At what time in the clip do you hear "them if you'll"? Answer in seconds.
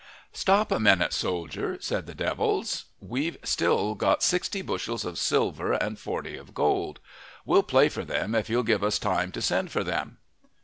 8.03-8.63